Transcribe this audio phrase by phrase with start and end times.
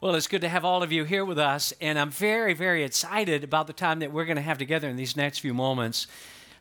[0.00, 2.84] Well, it's good to have all of you here with us, and I'm very, very
[2.84, 6.06] excited about the time that we're going to have together in these next few moments.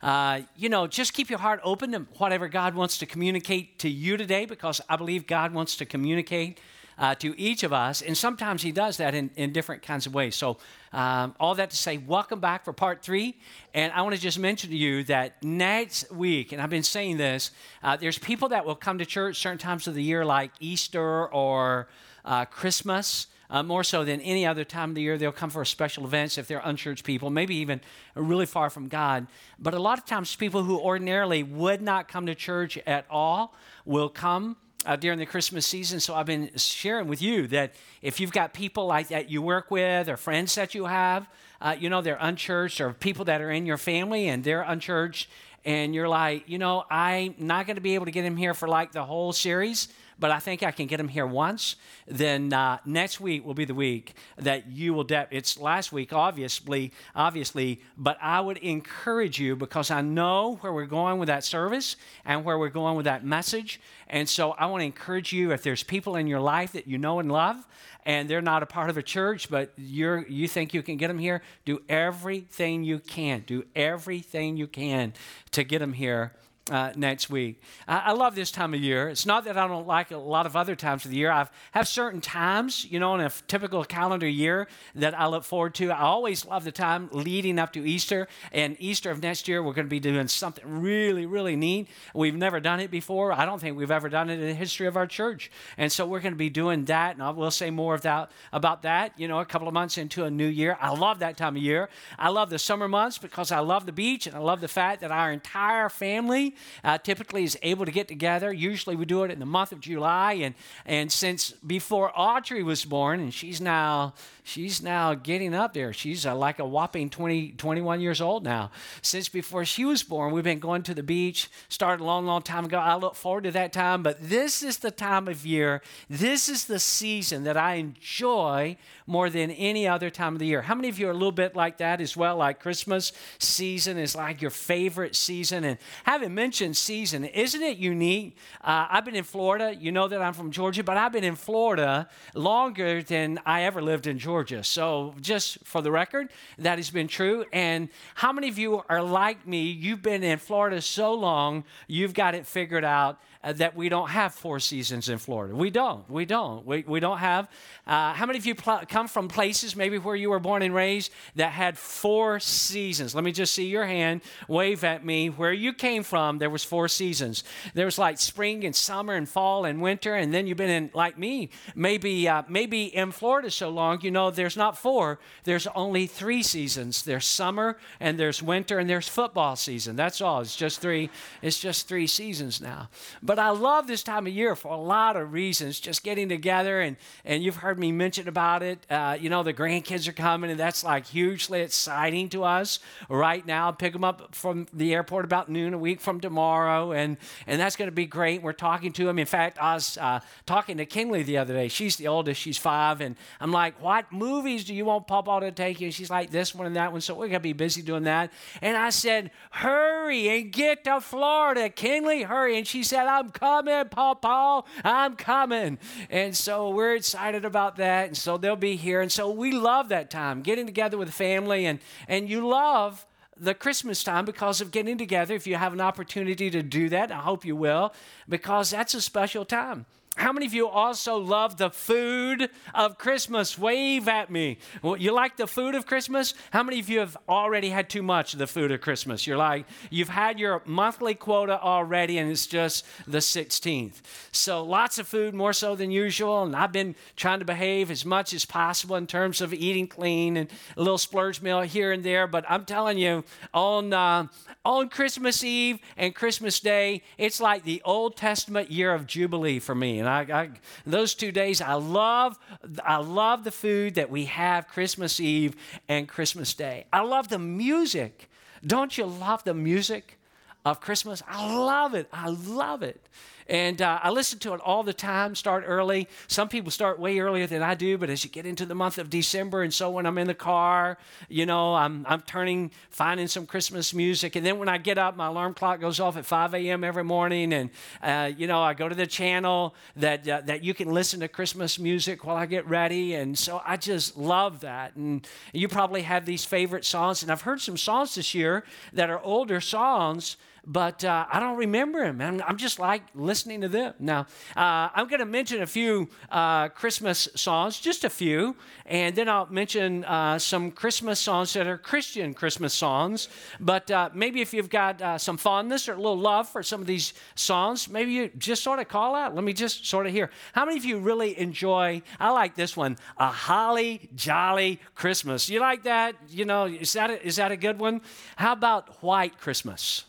[0.01, 3.89] Uh, you know, just keep your heart open to whatever God wants to communicate to
[3.89, 6.59] you today, because I believe God wants to communicate
[6.97, 10.15] uh, to each of us, and sometimes He does that in, in different kinds of
[10.15, 10.35] ways.
[10.35, 10.57] So,
[10.91, 13.37] um, all that to say, welcome back for part three.
[13.75, 17.17] And I want to just mention to you that next week, and I've been saying
[17.17, 17.51] this,
[17.83, 21.27] uh, there's people that will come to church certain times of the year, like Easter
[21.27, 21.87] or
[22.25, 23.27] uh, Christmas.
[23.49, 25.17] Uh, more so than any other time of the year.
[25.17, 27.79] They'll come for special events if they're unchurched people, maybe even
[28.13, 29.25] really far from God.
[29.57, 33.55] But a lot of times, people who ordinarily would not come to church at all
[33.85, 34.57] will come.
[34.85, 35.99] Uh, during the Christmas season.
[35.99, 39.69] So I've been sharing with you that if you've got people like that you work
[39.69, 41.27] with or friends that you have,
[41.59, 45.29] uh, you know, they're unchurched or people that are in your family and they're unchurched,
[45.65, 48.53] and you're like, you know, I'm not going to be able to get them here
[48.53, 49.89] for like the whole series
[50.19, 51.75] but I think I can get them here once.
[52.07, 55.03] Then uh, next week will be the week that you will.
[55.03, 60.73] De- it's last week, obviously, obviously, but I would encourage you because I know where
[60.73, 64.65] we're going with that service and where we're going with that message, and so I
[64.67, 65.51] want to encourage you.
[65.51, 67.67] If there's people in your life that you know and love,
[68.05, 71.07] and they're not a part of a church, but you're you think you can get
[71.07, 73.43] them here, do everything you can.
[73.45, 75.13] Do everything you can
[75.51, 76.33] to get them here
[76.69, 77.61] uh, next week.
[77.87, 79.09] I, I, love this time of year.
[79.09, 81.31] It's not that I don't like a lot of other times of the year.
[81.31, 85.75] I have certain times, you know, in a typical calendar year that I look forward
[85.75, 85.91] to.
[85.91, 88.27] I always love the time leading up to Easter.
[88.51, 91.87] And Easter of next year, we're going to be doing something really, really neat.
[92.13, 93.31] We've never done it before.
[93.31, 95.51] I don't think we've ever done it in the history of our church.
[95.77, 97.15] And so we're going to be doing that.
[97.15, 99.97] And I will say more of that, about that, you know, a couple of months
[99.97, 100.77] into a new year.
[100.81, 101.89] I love that time of year.
[102.19, 105.01] I love the summer months because I love the beach and I love the fact
[105.01, 108.51] that our entire family uh, typically is able to get together.
[108.51, 110.33] Usually we do it in the month of July.
[110.33, 110.55] And,
[110.85, 114.13] and since before Audrey was born, and she's now,
[114.43, 118.71] she's now getting up there, she's uh, like a whopping 20, 21 years old now.
[119.01, 122.41] Since before she was born, we've been going to the beach, started a long, long
[122.41, 122.77] time ago.
[122.77, 124.03] I look forward to that time.
[124.03, 129.29] But this is the time of year, this is the season that I enjoy more
[129.29, 130.61] than any other time of the year.
[130.61, 132.37] How many of you are a little bit like that as well?
[132.37, 135.63] Like Christmas season is like your favorite season.
[135.63, 138.37] And having mentioned season, isn't it unique?
[138.61, 139.73] Uh, I've been in Florida.
[139.73, 143.81] You know that I'm from Georgia, but I've been in Florida longer than I ever
[143.81, 144.63] lived in Georgia.
[144.63, 147.45] So, just for the record, that has been true.
[147.53, 149.63] And how many of you are like me?
[149.63, 154.09] You've been in Florida so long, you've got it figured out uh, that we don't
[154.09, 155.55] have four seasons in Florida.
[155.55, 156.09] We don't.
[156.09, 156.65] We don't.
[156.65, 157.49] We, we don't have.
[157.85, 160.73] Uh, how many of you pl- come from places maybe where you were born and
[160.73, 163.15] raised that had four seasons?
[163.15, 164.21] Let me just see your hand.
[164.47, 165.29] Wave at me.
[165.29, 167.43] Where you came from, there was four seasons.
[167.73, 170.91] There was like spring and summer and fall and winter, and then you've been in
[170.93, 174.01] like me, maybe uh, maybe in Florida so long.
[174.01, 175.19] You know, there's not four.
[175.43, 177.03] There's only three seasons.
[177.03, 179.95] There's summer and there's winter and there's football season.
[179.95, 180.41] That's all.
[180.41, 181.09] It's just three.
[181.41, 182.89] It's just three seasons now.
[183.21, 186.81] But I love this time of year for a lot of reasons, just getting together,
[186.81, 188.85] and, and you've heard me mention about it.
[188.89, 193.45] Uh, you know, the grandkids are coming, and that's like hugely exciting to us right
[193.45, 193.71] now.
[193.71, 197.75] Pick them up from the airport about noon a week from tomorrow, and, and that's
[197.75, 198.41] going to be great.
[198.41, 199.19] We're talking to them.
[199.19, 201.67] In fact, I was uh, talking to Kinley the other day.
[201.67, 205.51] She's the oldest, she's five, and I'm like, What movies do you want Papa to
[205.51, 205.87] take you?
[205.87, 207.01] And she's like, This one and that one.
[207.01, 208.31] So we're going to be busy doing that.
[208.61, 212.57] And I said, Hurry and get to Florida, Kinley, hurry.
[212.57, 215.79] And she said, I'm coming, Paul Paul, I'm coming.
[216.09, 218.07] And so we're excited about that.
[218.07, 219.01] And so they'll be here.
[219.01, 221.65] And so we love that time, getting together with family.
[221.65, 223.05] And, and you love
[223.39, 225.33] the Christmas time because of getting together.
[225.33, 227.93] If you have an opportunity to do that, I hope you will,
[228.27, 229.85] because that's a special time.
[230.17, 233.55] How many of you also love the food of Christmas?
[233.55, 234.57] Wave at me.
[234.81, 236.33] Well, you like the food of Christmas?
[236.49, 239.27] How many of you have already had too much of the food of Christmas?
[239.27, 244.01] You're like, you've had your monthly quota already, and it's just the 16th.
[244.31, 246.41] So lots of food, more so than usual.
[246.43, 250.35] And I've been trying to behave as much as possible in terms of eating clean
[250.35, 252.25] and a little splurge meal here and there.
[252.25, 254.27] But I'm telling you, on, uh,
[254.65, 259.75] on Christmas Eve and Christmas Day, it's like the Old Testament year of Jubilee for
[259.75, 260.06] me.
[260.07, 260.49] And I, I,
[260.85, 262.39] those two days, I love,
[262.83, 265.55] I love the food that we have Christmas Eve
[265.89, 266.85] and Christmas Day.
[266.93, 268.29] I love the music.
[268.65, 270.17] Don't you love the music
[270.63, 271.21] of Christmas?
[271.27, 272.07] I love it.
[272.13, 273.09] I love it.
[273.47, 276.07] And uh, I listen to it all the time, start early.
[276.27, 278.97] Some people start way earlier than I do, but as you get into the month
[278.97, 280.97] of December, and so when I'm in the car,
[281.29, 284.35] you know, I'm, I'm turning, finding some Christmas music.
[284.35, 286.83] And then when I get up, my alarm clock goes off at 5 a.m.
[286.83, 287.53] every morning.
[287.53, 287.69] And,
[288.01, 291.27] uh, you know, I go to the channel that, uh, that you can listen to
[291.27, 293.15] Christmas music while I get ready.
[293.15, 294.95] And so I just love that.
[294.95, 297.23] And you probably have these favorite songs.
[297.23, 300.35] And I've heard some songs this year that are older songs
[300.67, 302.19] but uh, I don't remember him.
[302.19, 303.93] I'm, I'm, just like listening to them.
[303.99, 304.21] Now,
[304.55, 308.55] uh, I'm going to mention a few uh, Christmas songs, just a few,
[308.85, 313.29] and then I'll mention uh, some Christmas songs that are Christian Christmas songs.
[313.61, 316.81] But uh, maybe if you've got uh, some fondness or a little love for some
[316.81, 319.33] of these songs, maybe you just sort of call out.
[319.33, 320.29] Let me just sort of hear.
[320.51, 322.01] How many of you really enjoy?
[322.19, 325.49] I like this one, a holly jolly Christmas.
[325.49, 326.15] You like that?
[326.27, 328.01] You know, is that a, is that a good one?
[328.35, 330.03] How about White Christmas?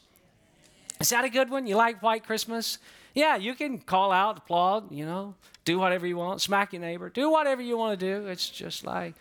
[1.01, 1.67] Is that a good one?
[1.67, 2.79] You like White Christmas?
[3.15, 5.35] Yeah, you can call out, applaud, you know,
[5.65, 8.27] do whatever you want, smack your neighbor, do whatever you want to do.
[8.27, 9.15] It's just like.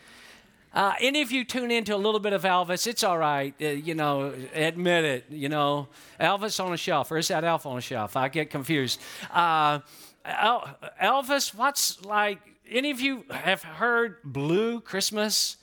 [0.73, 3.55] Uh, any of you tune into a little bit of Elvis, it's all right.
[3.59, 5.25] Uh, you know, admit it.
[5.29, 5.87] You know,
[6.19, 8.15] Elvis on a shelf, or is that Elf on a shelf?
[8.15, 8.99] I get confused.
[9.31, 9.79] Uh,
[10.25, 12.39] Elvis, what's like?
[12.69, 15.57] Any of you have heard Blue Christmas?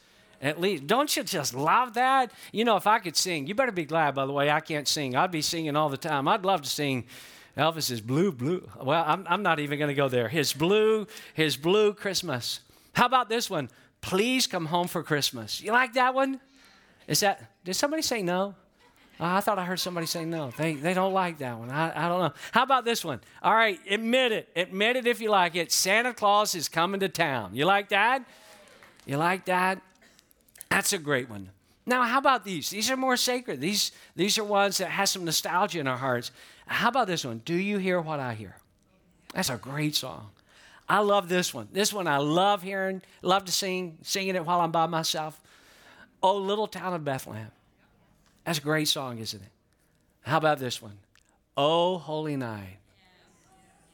[0.44, 2.30] At least, don't you just love that?
[2.52, 4.86] You know, if I could sing, you better be glad, by the way, I can't
[4.86, 5.16] sing.
[5.16, 6.28] I'd be singing all the time.
[6.28, 7.06] I'd love to sing
[7.56, 8.68] Elvis's Blue, Blue.
[8.80, 10.28] Well, I'm, I'm not even going to go there.
[10.28, 12.60] His Blue, his Blue Christmas.
[12.92, 13.70] How about this one?
[14.02, 15.62] Please come home for Christmas.
[15.62, 16.38] You like that one?
[17.08, 18.54] Is that, did somebody say no?
[19.18, 20.50] Oh, I thought I heard somebody say no.
[20.58, 21.70] They, they don't like that one.
[21.70, 22.32] I, I don't know.
[22.52, 23.20] How about this one?
[23.42, 24.50] All right, admit it.
[24.54, 25.72] Admit it if you like it.
[25.72, 27.54] Santa Claus is coming to town.
[27.54, 28.26] You like that?
[29.06, 29.80] You like that?
[30.70, 31.50] That's a great one.
[31.86, 32.70] Now, how about these?
[32.70, 33.60] These are more sacred.
[33.60, 36.30] These, these are ones that have some nostalgia in our hearts.
[36.66, 37.42] How about this one?
[37.44, 38.56] Do you hear what I hear?
[39.34, 40.30] That's a great song.
[40.88, 41.68] I love this one.
[41.72, 45.40] This one I love hearing, love to sing, singing it while I'm by myself.
[46.22, 47.50] Oh, little town of Bethlehem.
[48.44, 49.48] That's a great song, isn't it?
[50.22, 50.98] How about this one?
[51.56, 52.78] Oh, holy night.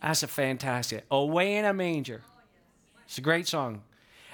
[0.03, 1.05] That's a fantastic.
[1.11, 2.23] Oh, Away in a manger.
[3.07, 3.83] It's a great song.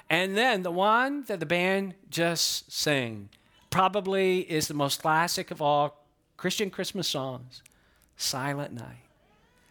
[0.09, 3.29] And then the one that the band just sang
[3.69, 6.05] probably is the most classic of all
[6.37, 7.61] Christian Christmas songs
[8.15, 9.03] Silent Night.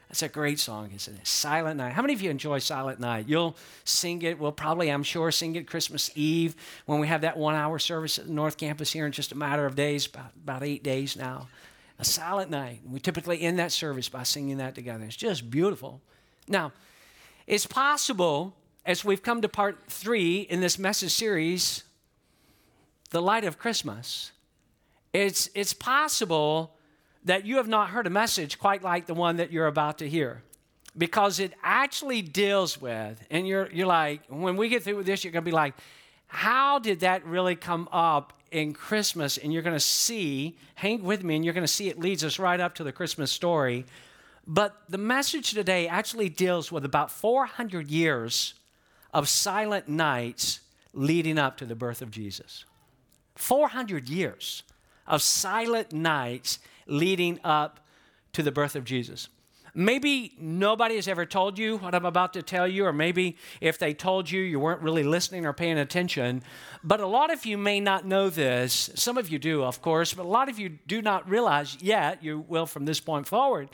[0.08, 1.26] That's a great song, isn't it?
[1.26, 1.92] Silent Night.
[1.92, 3.28] How many of you enjoy Silent Night?
[3.28, 4.38] You'll sing it.
[4.38, 6.54] We'll probably, I'm sure, sing it Christmas Eve
[6.86, 9.34] when we have that one hour service at the North Campus here in just a
[9.34, 11.48] matter of days, about, about eight days now.
[11.98, 12.82] A silent night.
[12.88, 15.04] We typically end that service by singing that together.
[15.04, 16.00] It's just beautiful.
[16.46, 16.72] Now,
[17.46, 18.54] it's possible
[18.86, 21.82] as we've come to part three in this message series,
[23.10, 24.30] The Light of Christmas,
[25.12, 26.76] it's, it's possible
[27.24, 30.08] that you have not heard a message quite like the one that you're about to
[30.08, 30.42] hear
[30.96, 35.24] because it actually deals with, and you're, you're like, when we get through with this,
[35.24, 35.74] you're going to be like,
[36.28, 39.36] how did that really come up in Christmas?
[39.36, 42.24] And you're going to see, hang with me, and you're going to see it leads
[42.24, 43.84] us right up to the Christmas story.
[44.46, 48.54] But the message today actually deals with about 400 years
[49.12, 50.60] of silent nights
[50.92, 52.64] leading up to the birth of Jesus.
[53.34, 54.62] 400 years
[55.06, 57.80] of silent nights leading up
[58.32, 59.28] to the birth of Jesus.
[59.78, 63.78] Maybe nobody has ever told you what I'm about to tell you, or maybe if
[63.78, 66.42] they told you, you weren't really listening or paying attention.
[66.82, 68.88] But a lot of you may not know this.
[68.94, 72.24] Some of you do, of course, but a lot of you do not realize yet,
[72.24, 73.68] you will from this point forward,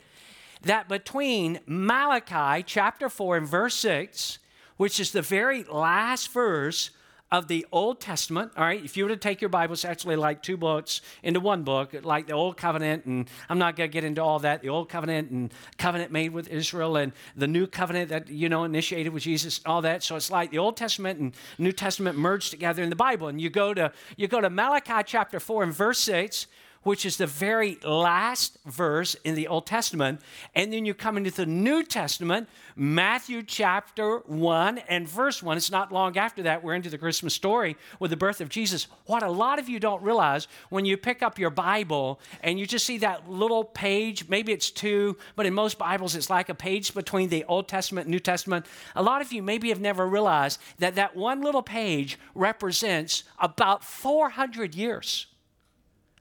[0.62, 4.40] that between Malachi chapter 4 and verse 6
[4.82, 6.90] which is the very last verse
[7.30, 8.50] of the Old Testament.
[8.56, 11.38] All right, if you were to take your Bible, it's actually like two books into
[11.38, 14.60] one book, like the Old Covenant, and I'm not going to get into all that.
[14.60, 18.64] The Old Covenant and covenant made with Israel, and the New Covenant that you know
[18.64, 20.02] initiated with Jesus, all that.
[20.02, 23.28] So it's like the Old Testament and New Testament merged together in the Bible.
[23.28, 26.48] And you go to you go to Malachi chapter four and verse six
[26.82, 30.20] which is the very last verse in the Old Testament.
[30.54, 35.56] And then you come into the New Testament, Matthew chapter 1 and verse 1.
[35.56, 38.86] It's not long after that, we're into the Christmas story with the birth of Jesus.
[39.06, 42.66] What a lot of you don't realize when you pick up your Bible and you
[42.66, 46.54] just see that little page, maybe it's two, but in most Bibles it's like a
[46.54, 48.66] page between the Old Testament and New Testament.
[48.96, 53.84] A lot of you maybe have never realized that that one little page represents about
[53.84, 55.26] 400 years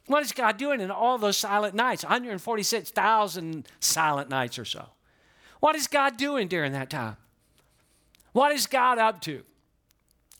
[0.07, 2.03] What is God doing in all those silent nights?
[2.03, 4.87] 146,000 silent nights or so.
[5.59, 7.15] What is God doing during that time?
[8.33, 9.43] What is God up to?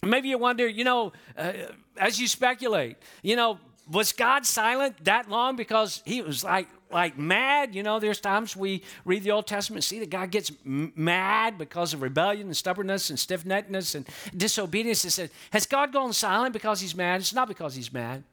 [0.04, 1.54] Maybe you wonder, you know, uh,
[1.98, 3.60] as you speculate, you know,
[3.92, 7.76] was God silent that long because he was like like mad?
[7.76, 11.58] You know, there's times we read the Old Testament, see that God gets m- mad
[11.58, 15.04] because of rebellion and stubbornness and stiff neckedness and disobedience.
[15.04, 17.22] It said, has God gone silent because he's mad?
[17.22, 18.24] It's not because he's mad.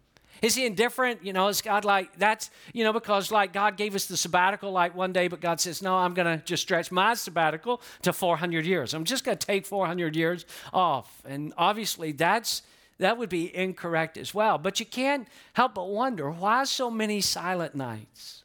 [0.42, 1.24] Is he indifferent?
[1.24, 4.72] You know, is God like, that's, you know, because like God gave us the sabbatical
[4.72, 8.12] like one day, but God says, no, I'm going to just stretch my sabbatical to
[8.12, 8.94] 400 years.
[8.94, 11.22] I'm just going to take 400 years off.
[11.26, 12.62] And obviously that's,
[12.98, 14.58] that would be incorrect as well.
[14.58, 18.44] But you can't help but wonder why so many silent nights?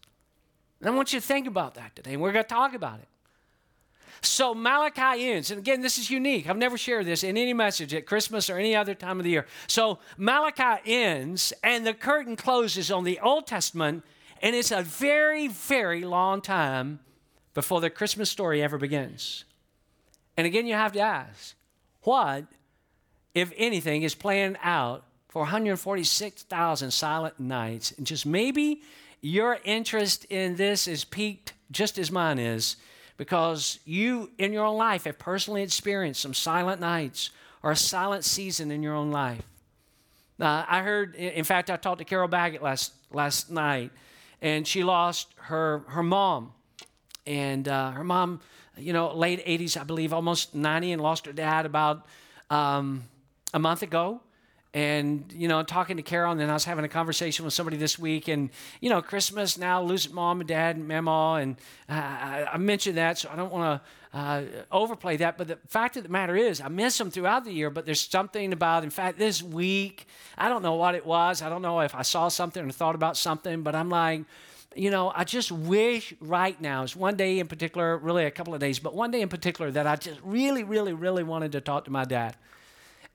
[0.80, 3.00] And I want you to think about that today, and we're going to talk about
[3.00, 3.08] it.
[4.22, 6.50] So Malachi ends, and again, this is unique.
[6.50, 9.30] I've never shared this in any message at Christmas or any other time of the
[9.30, 9.46] year.
[9.68, 14.04] So Malachi ends, and the curtain closes on the Old Testament,
[14.42, 17.00] and it's a very, very long time
[17.54, 19.46] before the Christmas story ever begins.
[20.38, 21.56] And again, you have to ask,
[22.02, 22.46] what,
[23.34, 27.94] if anything, is planned out for 146,000 silent nights?
[27.98, 28.82] And just maybe
[29.22, 32.76] your interest in this is piqued just as mine is
[33.18, 37.30] because you in your own life have personally experienced some silent nights
[37.64, 39.44] or a silent season in your own life.
[40.40, 43.92] Uh, I heard, in fact, I talked to Carol Baggett last, last night,
[44.42, 46.52] and she lost her, her mom.
[47.26, 48.42] And uh, her mom,
[48.78, 52.06] you know, late 80s, I believe, almost 90, and lost her dad about
[52.50, 53.04] um,
[53.54, 54.20] a month ago
[54.76, 57.78] and you know talking to carol and then i was having a conversation with somebody
[57.78, 58.50] this week and
[58.82, 61.56] you know christmas now losing mom and dad and mama and
[61.90, 65.96] uh, I, mentioned that so i don't want to uh, overplay that but the fact
[65.96, 68.90] of the matter is i miss them throughout the year but there's something about in
[68.90, 72.28] fact this week i don't know what it was i don't know if i saw
[72.28, 74.24] something or thought about something but i'm like
[74.78, 78.54] you know, I just wish right now, it's one day in particular, really a couple
[78.54, 81.62] of days, but one day in particular that I just really, really, really wanted to
[81.62, 82.36] talk to my dad.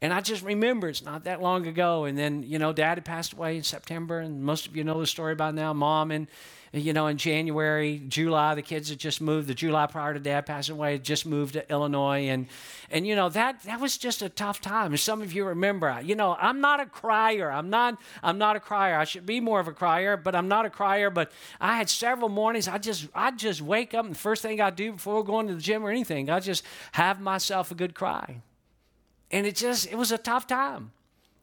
[0.02, 2.04] And I just remember it's not that long ago.
[2.04, 4.98] And then, you know, dad had passed away in September, and most of you know
[5.00, 5.72] the story by now.
[5.72, 6.26] Mom and
[6.72, 9.48] you know, in January, July, the kids had just moved.
[9.48, 12.46] The July prior to dad passing away, had just moved to Illinois, and
[12.90, 14.94] and you know that that was just a tough time.
[14.94, 17.50] As some of you remember, you know, I'm not a crier.
[17.50, 18.96] I'm not I'm not a crier.
[18.96, 21.10] I should be more of a crier, but I'm not a crier.
[21.10, 22.68] But I had several mornings.
[22.68, 25.54] I just I just wake up and the first thing I do before going to
[25.56, 28.42] the gym or anything, I just have myself a good cry.
[29.30, 30.92] And it just, it was a tough time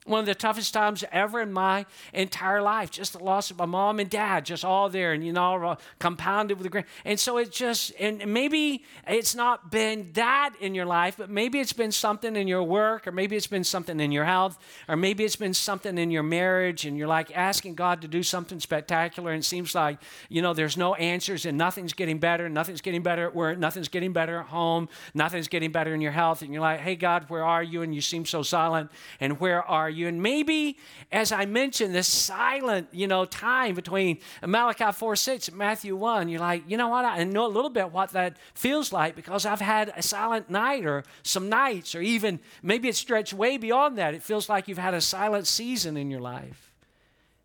[0.07, 2.89] one of the toughest times ever in my entire life.
[2.89, 6.57] Just the loss of my mom and dad, just all there, and you know, compounded
[6.57, 6.87] with the grand.
[7.05, 11.59] And so it just, and maybe it's not been that in your life, but maybe
[11.59, 14.95] it's been something in your work, or maybe it's been something in your health, or
[14.95, 18.59] maybe it's been something in your marriage, and you're like asking God to do something
[18.59, 19.99] spectacular, and it seems like
[20.29, 23.89] you know there's no answers, and nothing's getting better, nothing's getting better at work, nothing's
[23.89, 27.25] getting better at home, nothing's getting better in your health, and you're like, hey God,
[27.29, 27.81] where are you?
[27.81, 29.96] And you seem so silent, and where are you?
[29.97, 30.07] You.
[30.07, 30.77] And maybe,
[31.11, 36.29] as I mentioned, this silent, you know, time between Malachi 4 6 and Matthew 1,
[36.29, 37.03] you're like, you know what?
[37.05, 40.85] I know a little bit what that feels like because I've had a silent night
[40.85, 44.13] or some nights, or even maybe it stretched way beyond that.
[44.13, 46.71] It feels like you've had a silent season in your life.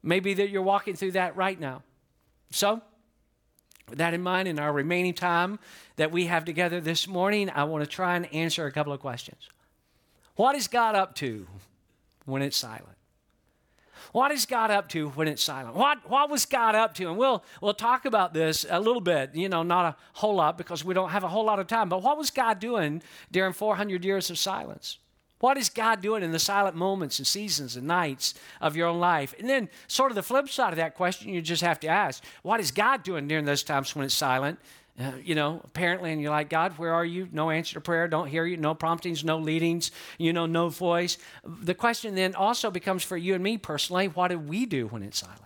[0.02, 1.82] Maybe that you're walking through that right now.
[2.50, 2.82] So,
[3.88, 5.58] with that in mind, in our remaining time
[5.96, 9.00] that we have together this morning, I want to try and answer a couple of
[9.00, 9.48] questions.
[10.36, 11.46] What is God up to
[12.24, 12.96] when it's silent?
[14.12, 15.74] What is God up to when it's silent?
[15.74, 17.08] What, what was God up to?
[17.08, 20.58] And we'll, we'll talk about this a little bit, you know, not a whole lot
[20.58, 23.52] because we don't have a whole lot of time, but what was God doing during
[23.52, 24.98] 400 years of silence?
[25.38, 29.00] What is God doing in the silent moments and seasons and nights of your own
[29.00, 29.34] life?
[29.40, 32.22] And then, sort of the flip side of that question, you just have to ask,
[32.42, 34.60] what is God doing during those times when it's silent?
[35.00, 37.26] Uh, you know, apparently, and you're like, God, where are you?
[37.32, 41.16] No answer to prayer, don't hear you, no promptings, no leadings, you know, no voice.
[41.44, 45.02] The question then also becomes for you and me personally what do we do when
[45.02, 45.40] it's silent?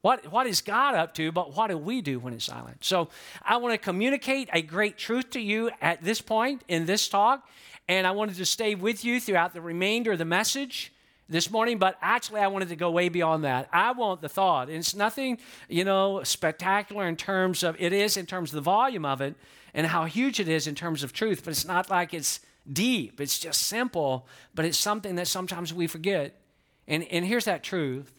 [0.00, 2.84] What, what is God up to, but what do we do when it's silent?
[2.84, 3.08] So
[3.42, 7.48] I want to communicate a great truth to you at this point in this talk,
[7.86, 10.92] and I wanted to stay with you throughout the remainder of the message
[11.32, 13.68] this morning, but actually, I wanted to go way beyond that.
[13.72, 14.68] I want the thought.
[14.68, 18.60] And it's nothing, you know, spectacular in terms of, it is in terms of the
[18.60, 19.34] volume of it
[19.74, 23.20] and how huge it is in terms of truth, but it's not like it's deep.
[23.20, 26.38] It's just simple, but it's something that sometimes we forget.
[26.86, 28.12] And, and here's that truth.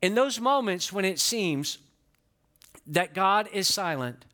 [0.00, 1.78] In those moments when it seems
[2.86, 4.24] that God is silent,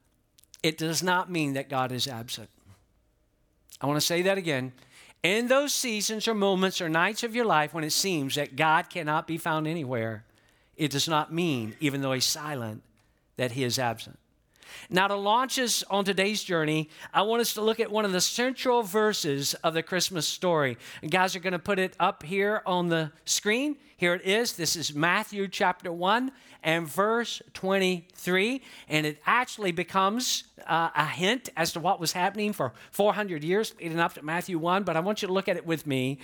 [0.62, 2.48] it does not mean that God is absent.
[3.80, 4.72] I want to say that again.
[5.26, 8.88] In those seasons or moments or nights of your life when it seems that God
[8.88, 10.24] cannot be found anywhere,
[10.76, 12.84] it does not mean, even though He's silent,
[13.36, 14.20] that He is absent.
[14.90, 18.12] Now, to launch us on today's journey, I want us to look at one of
[18.12, 20.78] the central verses of the Christmas story.
[21.02, 23.76] And guys are going to put it up here on the screen.
[23.96, 24.52] Here it is.
[24.52, 26.30] This is Matthew chapter 1
[26.62, 28.60] and verse 23.
[28.88, 33.74] And it actually becomes uh, a hint as to what was happening for 400 years
[33.80, 34.82] leading up to Matthew 1.
[34.82, 36.18] But I want you to look at it with me.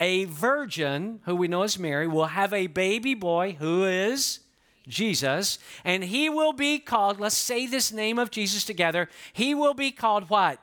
[0.00, 4.40] A virgin, who we know as Mary, will have a baby boy who is
[4.88, 9.08] Jesus, and he will be called, let's say this name of Jesus together.
[9.32, 10.58] He will be called what?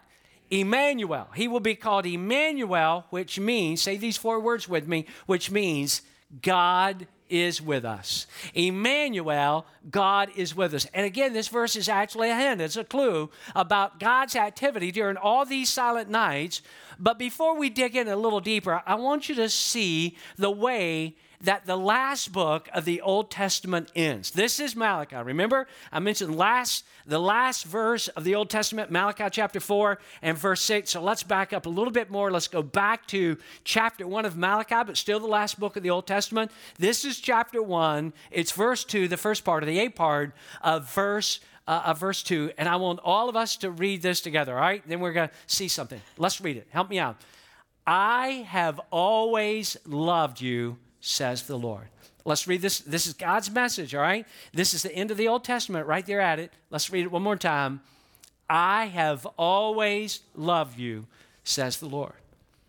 [0.52, 1.28] Emmanuel.
[1.36, 6.02] He will be called Emmanuel, which means, say these four words with me, which means
[6.42, 8.28] God is with us.
[8.54, 10.86] Emmanuel, God is with us.
[10.94, 15.18] And again, this verse is actually a hint, it's a clue about God's activity during
[15.18, 16.62] all these silent nights.
[17.00, 21.16] But before we dig in a little deeper, I want you to see the way
[21.42, 24.32] that the last book of the Old Testament ends.
[24.32, 25.18] This is Malachi.
[25.18, 30.38] Remember, I mentioned last the last verse of the Old Testament, Malachi chapter 4 and
[30.38, 30.90] verse 6.
[30.90, 32.32] So let's back up a little bit more.
[32.32, 35.92] Let's go back to chapter 1 of Malachi, but still the last book of the
[35.92, 36.52] Old Testament.
[36.80, 38.12] This is chapter 1.
[38.32, 42.24] It's verse 2, the first part of the A part of verse uh, of verse
[42.24, 42.52] 2.
[42.58, 44.84] And I want all of us to read this together, all right?
[44.88, 46.02] Then we're going to see something.
[46.18, 46.68] Let's read it.
[46.70, 47.18] Help me out.
[47.88, 51.88] I have always loved you says the Lord.
[52.26, 52.80] Let's read this.
[52.80, 54.26] This is God's message, all right?
[54.52, 56.52] This is the end of the Old Testament, right there at it.
[56.72, 57.82] Let's read it one more time.
[58.50, 61.06] I have always loved you,
[61.44, 62.14] says the Lord.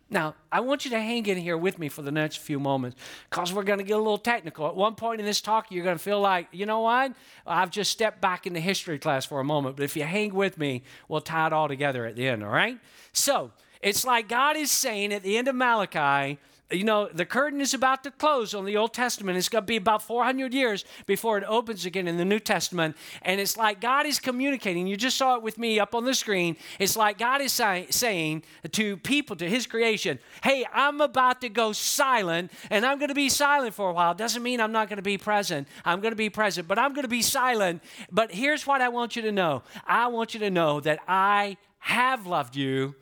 [0.09, 2.97] Now, I want you to hang in here with me for the next few moments
[3.29, 4.67] because we're going to get a little technical.
[4.69, 7.13] At one point in this talk, you're going to feel like, you know what?
[7.47, 9.77] I've just stepped back into history class for a moment.
[9.77, 12.51] But if you hang with me, we'll tie it all together at the end, all
[12.51, 12.79] right?
[13.13, 13.51] So,
[13.83, 16.39] it's like God is saying at the end of Malachi,
[16.71, 19.39] you know, the curtain is about to close on the Old Testament.
[19.39, 22.97] It's going to be about 400 years before it opens again in the New Testament.
[23.23, 24.89] And it's like God is communicating.
[24.89, 26.57] You just saw it with me up on the screen.
[26.81, 28.43] It's like God is say, saying
[28.73, 33.15] to people, to His creation, hey, I'm about to go silent, and I'm going to
[33.15, 34.15] be silent for a while.
[34.15, 35.69] Doesn't mean I'm not going to be present.
[35.85, 37.81] I'm going to be present, but I'm going to be silent.
[38.11, 41.59] But here's what I want you to know I want you to know that I
[41.79, 42.97] have loved you.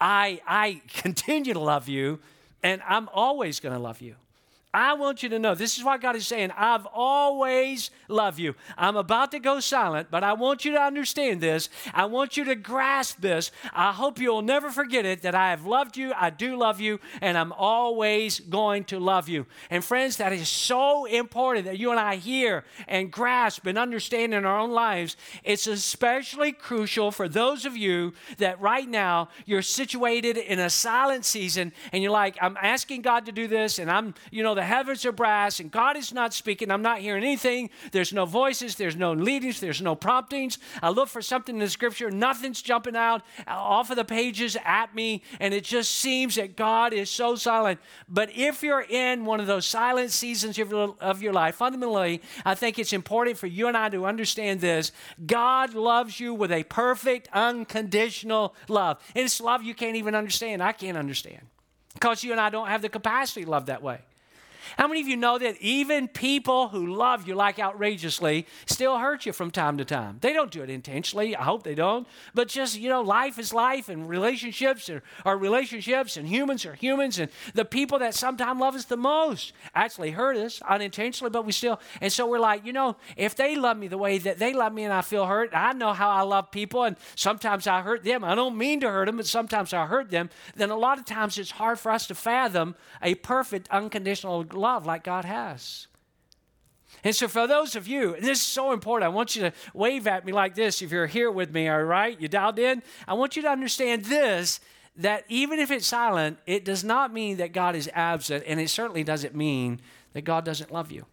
[0.00, 2.20] I, I continue to love you
[2.62, 4.16] and I'm always going to love you.
[4.72, 6.52] I want you to know this is what God is saying.
[6.56, 8.54] I've always loved you.
[8.78, 11.68] I'm about to go silent, but I want you to understand this.
[11.92, 13.50] I want you to grasp this.
[13.72, 17.00] I hope you'll never forget it that I have loved you, I do love you,
[17.20, 19.46] and I'm always going to love you.
[19.70, 24.34] And friends, that is so important that you and I hear and grasp and understand
[24.34, 25.16] in our own lives.
[25.42, 31.24] It's especially crucial for those of you that right now you're situated in a silent
[31.24, 34.66] season and you're like, I'm asking God to do this, and I'm, you know, the
[34.66, 36.70] heavens are brass and God is not speaking.
[36.70, 37.70] I'm not hearing anything.
[37.92, 40.58] There's no voices, there's no leadings, there's no promptings.
[40.82, 44.58] I look for something in the scripture, nothing's jumping out uh, off of the pages
[44.62, 47.80] at me, and it just seems that God is so silent.
[48.06, 52.20] But if you're in one of those silent seasons of your, of your life, fundamentally,
[52.44, 54.92] I think it's important for you and I to understand this
[55.24, 58.98] God loves you with a perfect, unconditional love.
[59.14, 60.62] And it's love you can't even understand.
[60.62, 61.40] I can't understand
[61.94, 64.00] because you and I don't have the capacity to love that way.
[64.76, 69.26] How many of you know that even people who love you like outrageously still hurt
[69.26, 70.18] you from time to time?
[70.20, 71.36] They don't do it intentionally.
[71.36, 72.06] I hope they don't.
[72.34, 76.74] But just, you know, life is life and relationships are, are relationships and humans are
[76.74, 77.18] humans.
[77.18, 81.52] And the people that sometimes love us the most actually hurt us unintentionally, but we
[81.52, 81.80] still.
[82.00, 84.72] And so we're like, you know, if they love me the way that they love
[84.72, 88.04] me and I feel hurt, I know how I love people and sometimes I hurt
[88.04, 88.24] them.
[88.24, 90.30] I don't mean to hurt them, but sometimes I hurt them.
[90.54, 94.86] Then a lot of times it's hard for us to fathom a perfect, unconditional love
[94.86, 95.86] like God has.
[97.02, 99.10] And so, for those of you, and this is so important.
[99.10, 101.82] I want you to wave at me like this if you're here with me, all
[101.82, 102.20] right?
[102.20, 102.82] You dialed in?
[103.08, 104.60] I want you to understand this
[104.96, 108.68] that even if it's silent, it does not mean that God is absent, and it
[108.68, 109.80] certainly doesn't mean
[110.12, 111.06] that God doesn't love you.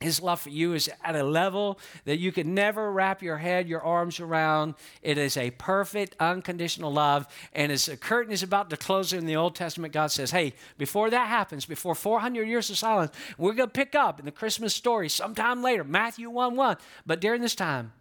[0.00, 3.68] His love for you is at a level that you can never wrap your head,
[3.68, 4.74] your arms around.
[5.02, 7.26] It is a perfect, unconditional love.
[7.52, 10.54] And as the curtain is about to close in the Old Testament, God says, Hey,
[10.78, 14.32] before that happens, before 400 years of silence, we're going to pick up in the
[14.32, 16.78] Christmas story sometime later, Matthew 1 1.
[17.04, 17.92] But during this time,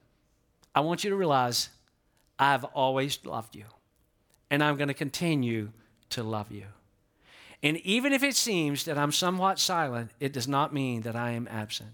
[0.73, 1.67] I want you to realize
[2.37, 3.65] I've always loved you,
[4.49, 5.73] and I'm going to continue
[6.11, 6.63] to love you.
[7.61, 11.31] And even if it seems that I'm somewhat silent, it does not mean that I
[11.31, 11.89] am absent.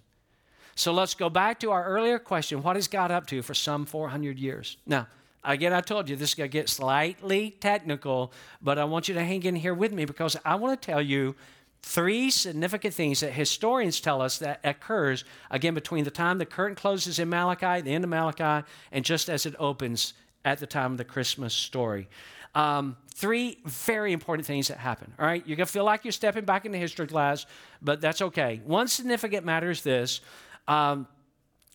[0.75, 3.85] So let's go back to our earlier question what has God up to for some
[3.85, 4.77] 400 years?
[4.85, 5.07] Now,
[5.43, 9.13] again, I told you this is going to get slightly technical, but I want you
[9.15, 11.35] to hang in here with me because I want to tell you
[11.81, 16.75] three significant things that historians tell us that occurs again between the time the curtain
[16.75, 20.93] closes in Malachi, the end of Malachi, and just as it opens at the time
[20.93, 22.09] of the Christmas story.
[22.55, 25.13] Um, three very important things that happen.
[25.19, 27.45] All right, you're gonna feel like you're stepping back into history class,
[27.81, 28.61] but that's okay.
[28.65, 30.21] One significant matter is this.
[30.67, 31.07] Um,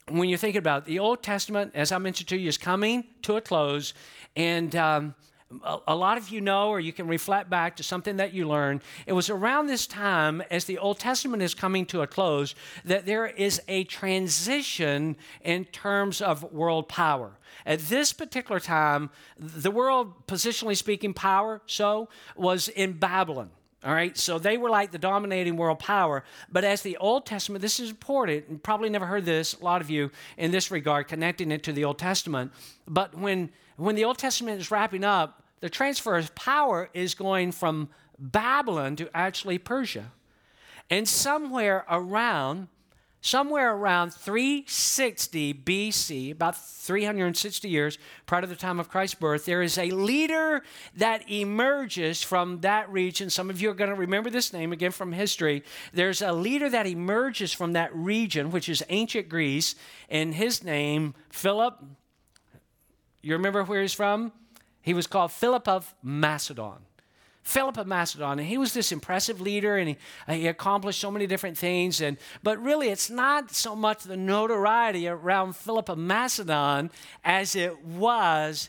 [0.08, 3.04] when you're thinking about it, the Old Testament, as I mentioned to you, is coming
[3.22, 3.94] to a close,
[4.34, 5.14] and um,
[5.64, 8.48] a, a lot of you know, or you can reflect back to something that you
[8.48, 8.82] learned.
[9.06, 13.06] It was around this time, as the Old Testament is coming to a close, that
[13.06, 17.32] there is a transition in terms of world power.
[17.66, 23.50] At this particular time, the world, positionally speaking, power, so, was in Babylon.
[23.82, 26.22] All right, so they were like the dominating world power.
[26.52, 29.80] But as the Old Testament, this is important, and probably never heard this, a lot
[29.80, 32.52] of you in this regard, connecting it to the Old Testament.
[32.86, 33.48] But when,
[33.80, 37.88] when the Old Testament is wrapping up, the transfer of power is going from
[38.18, 40.12] Babylon to actually Persia.
[40.90, 42.68] And somewhere around
[43.22, 49.62] somewhere around 360 BC, about 360 years prior to the time of Christ's birth, there
[49.62, 50.62] is a leader
[50.96, 53.28] that emerges from that region.
[53.28, 55.62] Some of you are going to remember this name again from history.
[55.92, 59.74] There's a leader that emerges from that region, which is ancient Greece,
[60.08, 61.78] and his name, Philip.
[63.22, 64.33] You remember where he's from?
[64.83, 66.87] He was called Philip of Macedon.
[67.42, 69.96] Philip of Macedon, and he was this impressive leader, and he,
[70.28, 72.00] uh, he accomplished so many different things.
[72.00, 76.90] And but really, it's not so much the notoriety around Philip of Macedon
[77.24, 78.68] as it was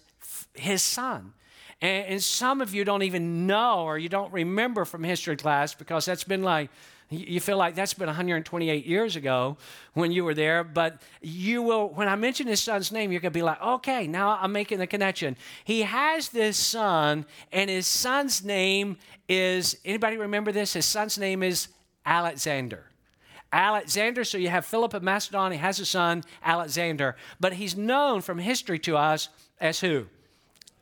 [0.54, 1.34] his son.
[1.82, 5.74] And, and some of you don't even know, or you don't remember from history class,
[5.74, 6.70] because that's been like
[7.12, 9.58] you feel like that's been 128 years ago
[9.94, 13.34] when you were there, but you will, when I mention his son's name, you're going
[13.34, 15.36] to be like, okay, now I'm making the connection.
[15.66, 18.98] He has this son, and his son's name
[19.28, 20.74] is, anybody remember this?
[20.74, 21.68] His son's name is
[22.06, 22.86] Alexander.
[23.54, 28.22] Alexander, so you have Philip of Macedon, he has a son, Alexander, but he's known
[28.22, 29.28] from history to us
[29.60, 30.06] as who?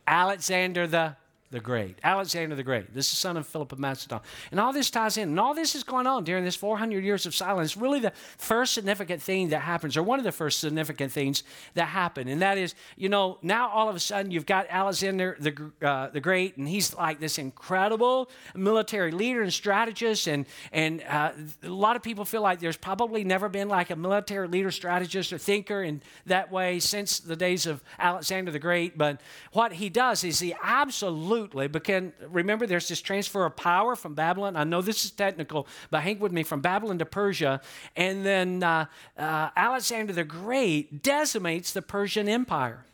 [0.05, 1.15] Alexander the
[1.51, 1.97] the Great.
[2.03, 2.93] Alexander the Great.
[2.93, 4.19] This is son of Philip of Macedon.
[4.51, 5.29] And all this ties in.
[5.29, 7.75] And all this is going on during this 400 years of silence.
[7.75, 11.85] Really, the first significant thing that happens, or one of the first significant things that
[11.85, 12.27] happen.
[12.27, 16.09] And that is, you know, now all of a sudden you've got Alexander the, uh,
[16.09, 20.27] the Great, and he's like this incredible military leader and strategist.
[20.27, 21.31] And, and uh,
[21.63, 25.33] a lot of people feel like there's probably never been like a military leader, strategist,
[25.33, 28.99] or thinker in that way since the days of Alexander the Great.
[28.99, 29.19] But
[29.51, 31.67] what he does is he absolutely absolutely.
[31.67, 34.55] Because remember, there's this transfer of power from Babylon.
[34.55, 37.61] I know this is technical, but hang with me from Babylon to Persia.
[37.95, 38.85] And then uh,
[39.17, 42.85] uh, Alexander the Great decimates the Persian Empire.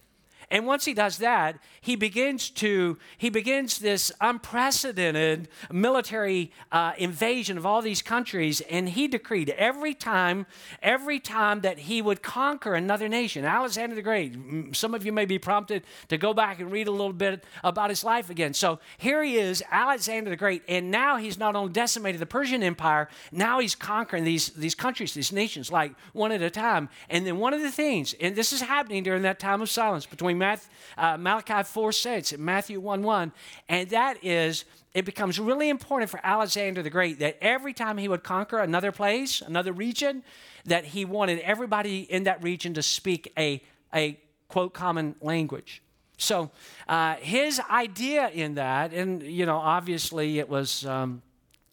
[0.50, 7.58] And once he does that, he begins to he begins this unprecedented military uh, invasion
[7.58, 8.62] of all these countries.
[8.62, 10.46] And he decreed every time,
[10.82, 14.36] every time that he would conquer another nation, Alexander the Great.
[14.76, 17.90] Some of you may be prompted to go back and read a little bit about
[17.90, 18.54] his life again.
[18.54, 22.64] So here he is, Alexander the Great, and now he's not only decimated the Persian
[22.64, 26.90] Empire, now he's conquering these these countries, these nations, like one at a time.
[27.10, 30.06] And then one of the things, and this is happening during that time of silence
[30.06, 33.32] between Uh, Malachi 4 6, Matthew 1 1.
[33.70, 38.08] And that is, it becomes really important for Alexander the Great that every time he
[38.08, 40.24] would conquer another place, another region,
[40.66, 43.62] that he wanted everybody in that region to speak a,
[43.94, 45.82] a quote, common language.
[46.18, 46.52] So
[46.88, 51.22] uh, his idea in that, and you know, obviously it was um,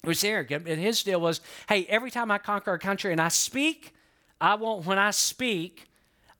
[0.03, 3.20] it was arrogant, and his deal was, hey, every time I conquer a country and
[3.20, 3.94] I speak,
[4.40, 5.88] I want when I speak,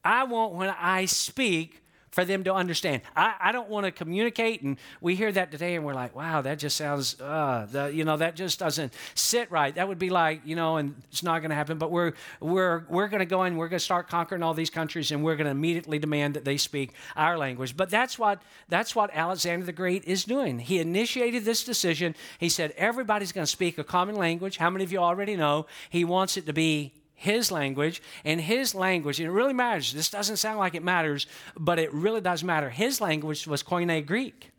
[0.04, 1.82] I want when I speak
[2.12, 3.03] for them to understand.
[3.16, 6.42] I, I don't want to communicate, and we hear that today, and we're like, wow,
[6.42, 9.75] that just sounds, uh, the, you know, that just doesn't sit right.
[9.75, 11.79] That would be like, you know, and it's not going to happen.
[11.79, 14.70] But we're we're we're going to go in, we're going to start conquering all these
[14.70, 17.77] countries, and we're going to immediately demand that they speak our language.
[17.77, 20.59] But that's what that's what Alexander the Great is doing.
[20.59, 22.14] He initiated this decision.
[22.38, 24.59] He said everybody's going to speak a common language.
[24.59, 25.66] How many of you already know?
[25.88, 29.92] He wants it to be his language and his language and it really matters.
[29.92, 32.68] This doesn't sound like it matters but it really does matter.
[32.68, 34.50] His language was koine greek.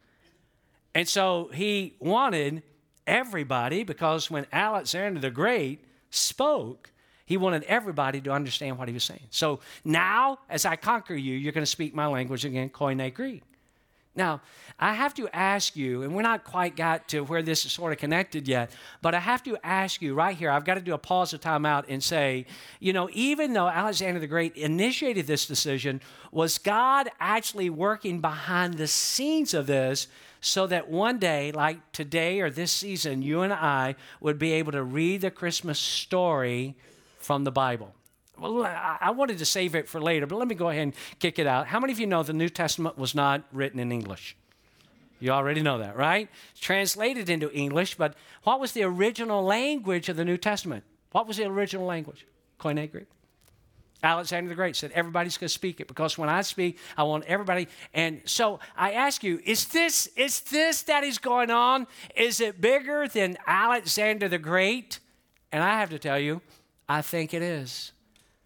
[0.95, 2.63] And so he wanted
[3.05, 6.89] everybody because when alexander the great spoke
[7.25, 9.27] he wanted everybody to understand what he was saying.
[9.29, 13.43] So now as i conquer you you're going to speak my language again koine greek
[14.15, 14.41] Now,
[14.79, 17.93] I have to ask you, and we're not quite got to where this is sort
[17.93, 18.71] of connected yet,
[19.01, 20.51] but I have to ask you right here.
[20.51, 22.45] I've got to do a pause of time out and say,
[22.79, 25.99] you know, even though Alexander the Great initiated this decision,
[26.31, 30.07] was God actually working behind the scenes of this
[30.41, 34.73] so that one day, like today or this season, you and I would be able
[34.73, 36.75] to read the Christmas story
[37.17, 37.95] from the Bible?
[38.43, 41.39] Well, I wanted to save it for later, but let me go ahead and kick
[41.39, 41.65] it out.
[41.67, 44.35] How many of you know the New Testament was not written in English?
[45.21, 46.27] You already know that, right?
[46.51, 50.83] It's translated into English, but what was the original language of the New Testament?
[51.13, 52.25] What was the original language?
[52.59, 53.07] Koine Greek.
[54.03, 57.23] Alexander the Great said, Everybody's going to speak it because when I speak, I want
[57.23, 57.69] everybody.
[57.93, 61.87] And so I ask you, is this, is this that is going on?
[62.17, 64.99] Is it bigger than Alexander the Great?
[65.53, 66.41] And I have to tell you,
[66.89, 67.93] I think it is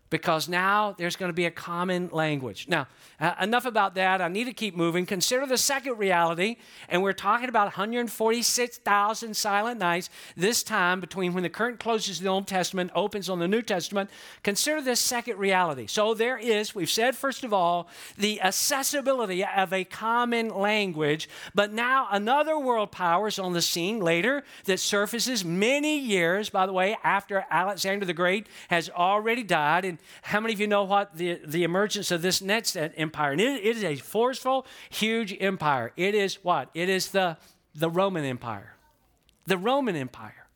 [0.10, 2.67] because now there's going to be a common language.
[2.67, 2.88] Now,
[3.20, 4.22] uh, enough about that.
[4.22, 5.06] I need to keep moving.
[5.06, 11.43] Consider the second reality, and we're talking about 146,000 silent nights, this time between when
[11.43, 14.10] the curtain closes in the Old Testament, opens on the New Testament.
[14.43, 15.88] Consider this second reality.
[15.88, 21.74] So there is, we've said, first of all, the accessibility of a common language, but
[21.74, 26.74] now another world power is on the scene later that surfaces many years, by the
[26.74, 29.86] way, after Alexander the Great has already died.
[29.86, 33.32] And how many of you know what the, the emergence of this next empire?
[33.32, 35.92] And it, it is a forceful, huge empire.
[35.96, 36.70] It is what?
[36.74, 37.38] It is the,
[37.76, 38.76] the Roman Empire.
[39.46, 40.47] The Roman Empire.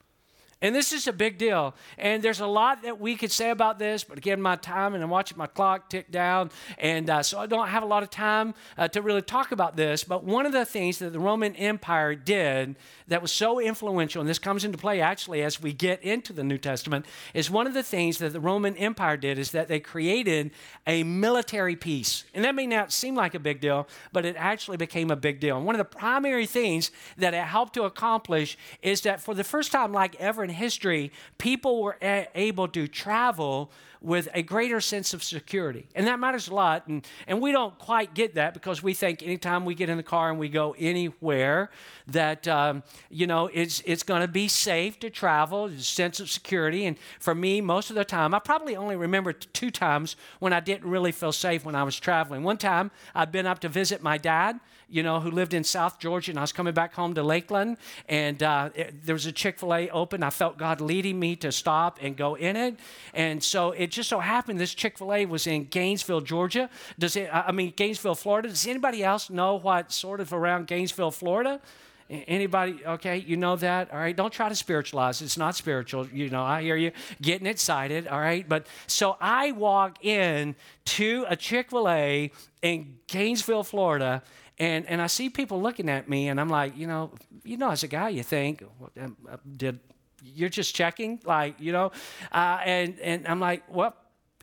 [0.62, 1.74] And this is a big deal.
[1.98, 5.04] And there's a lot that we could say about this, but again, my time and
[5.04, 6.52] I'm watching my clock tick down.
[6.78, 9.76] And uh, so I don't have a lot of time uh, to really talk about
[9.76, 10.04] this.
[10.04, 12.76] But one of the things that the Roman Empire did
[13.08, 16.44] that was so influential, and this comes into play actually as we get into the
[16.44, 19.80] New Testament, is one of the things that the Roman Empire did is that they
[19.80, 20.52] created
[20.86, 22.24] a military peace.
[22.36, 25.40] And that may not seem like a big deal, but it actually became a big
[25.40, 25.58] deal.
[25.58, 29.44] And one of the primary things that it helped to accomplish is that for the
[29.44, 34.82] first time, like ever in history, people were a- able to travel with a greater
[34.82, 35.86] sense of security.
[35.94, 36.88] And that matters a lot.
[36.88, 40.04] And, and we don't quite get that because we think anytime we get in the
[40.04, 41.70] car and we go anywhere
[42.08, 46.32] that, um, you know, it's, it's going to be safe to travel, a sense of
[46.32, 46.86] security.
[46.86, 50.62] And for me, most of the time, I probably only remember two times when I
[50.62, 52.42] didn't really feel safe when I was traveling.
[52.42, 54.60] One time, I'd been up to visit my dad
[54.92, 57.78] you know, who lived in South Georgia, and I was coming back home to Lakeland,
[58.10, 60.22] and uh, it, there was a Chick fil A open.
[60.22, 62.78] I felt God leading me to stop and go in it.
[63.14, 66.70] And so it just so happened this Chick fil A was in Gainesville, Georgia.
[67.00, 68.50] Does it, I mean, Gainesville, Florida.
[68.50, 71.62] Does anybody else know what sort of around Gainesville, Florida?
[72.10, 74.14] Anybody, okay, you know that, all right?
[74.14, 75.22] Don't try to spiritualize.
[75.22, 76.08] It's not spiritual.
[76.10, 78.48] You know, I hear you getting excited, all right?
[78.48, 82.30] But so I walk in to a Chick fil A
[82.62, 84.24] in Gainesville, Florida,
[84.62, 87.12] and, and I see people looking at me, and I'm like, you know,
[87.44, 88.64] you know, as a guy, you think,
[89.02, 89.80] um, uh, did
[90.24, 91.92] you're just checking, like, you know,
[92.32, 93.98] uh, and and I'm like, what?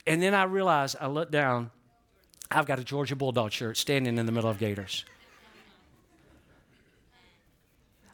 [0.09, 1.71] And then I realize, I look down,
[2.51, 5.05] I've got a Georgia Bulldog shirt standing in the middle of Gators.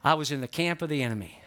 [0.05, 1.41] I was in the camp of the enemy.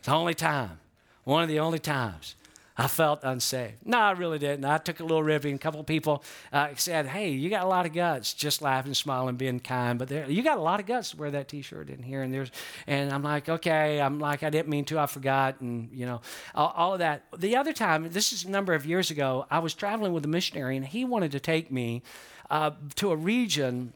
[0.00, 0.80] It's the only time,
[1.24, 2.34] one of the only times
[2.76, 3.74] I felt unsafe.
[3.84, 4.64] No, I really didn't.
[4.64, 5.54] I took a little ribbing.
[5.54, 9.36] A couple people uh, said, "Hey, you got a lot of guts." Just laughing, smiling,
[9.36, 9.96] being kind.
[9.96, 12.22] But there, you got a lot of guts to wear that T-shirt in here.
[12.22, 12.50] And there's,
[12.88, 14.00] and I'm like, okay.
[14.00, 14.98] I'm like, I didn't mean to.
[14.98, 16.20] I forgot, and you know,
[16.54, 17.22] all, all of that.
[17.38, 19.46] The other time, this is a number of years ago.
[19.50, 22.02] I was traveling with a missionary, and he wanted to take me
[22.50, 23.92] uh, to a region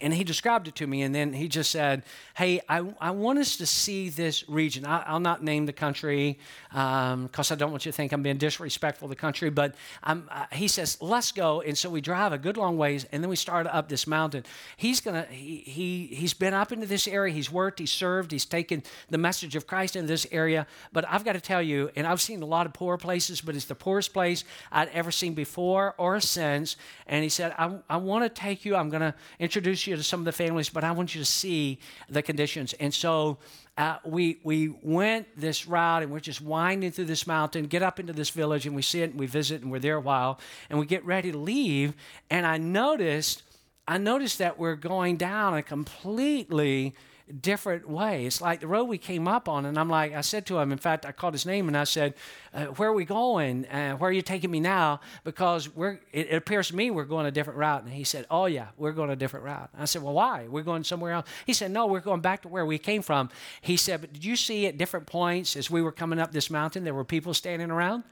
[0.00, 2.02] and he described it to me and then he just said
[2.36, 4.86] hey i, I want us to see this region.
[4.86, 6.38] I, will not name the country
[6.70, 9.74] because um, i don't want you to think i'm being disrespectful of the country but
[10.02, 11.60] uh, he says let's go.
[11.60, 14.44] And so we drive a good long ways and then we start up this mountain.
[14.76, 17.32] He's gonna he, he he's been up into this area.
[17.32, 20.66] He's worked he's served he's taken the message of christ into this area.
[20.92, 23.54] But i've got to tell you and i've seen a lot of poor places but
[23.54, 26.76] it's the poorest place i'd ever seen before or since.
[27.06, 29.96] And he said i, I want to take you i'm going to introduce you you
[29.96, 32.72] to some of the families, but I want you to see the conditions.
[32.74, 33.38] And so
[33.76, 38.00] uh, we, we went this route and we're just winding through this mountain, get up
[38.00, 40.40] into this village, and we see it and we visit and we're there a while,
[40.68, 41.94] and we get ready to leave.
[42.30, 43.42] And I noticed,
[43.86, 46.94] I noticed that we're going down a completely
[47.32, 48.26] different way.
[48.26, 50.72] It's like the road we came up on, and I'm like, I said to him,
[50.72, 52.14] in fact, I called his name and I said,
[52.52, 53.66] uh, Where are we going?
[53.66, 55.00] Uh, where are you taking me now?
[55.24, 57.84] Because we're, it, it, appears to me we're going a different route.
[57.84, 59.70] And he said, Oh, yeah, we're going a different route.
[59.78, 60.46] I said, Well, why?
[60.48, 61.26] We're going somewhere else.
[61.46, 63.30] He said, No, we're going back to where we came from.
[63.60, 66.50] He said, But did you see at different points as we were coming up this
[66.50, 68.04] mountain, there were people standing around?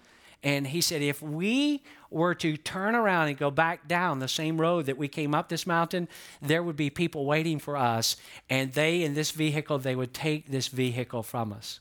[0.42, 4.61] And he said, if we were to turn around and go back down the same
[4.61, 6.09] road that we came up this mountain,
[6.40, 8.16] there would be people waiting for us,
[8.49, 11.81] and they in this vehicle, they would take this vehicle from us.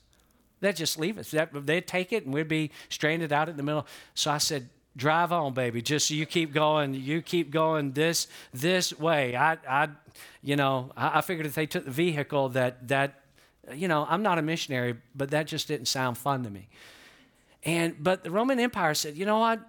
[0.60, 1.30] They'd just leave us.
[1.30, 3.86] They'd take it, and we'd be stranded out in the middle.
[4.14, 5.80] So I said, drive on, baby.
[5.80, 6.94] Just you keep going.
[6.94, 9.36] You keep going this this way.
[9.36, 9.88] I, I
[10.42, 13.20] you know, I, I figured if they took the vehicle, that that,
[13.72, 16.68] you know, I'm not a missionary, but that just didn't sound fun to me.
[17.64, 19.60] And but the Roman Empire said, you know what?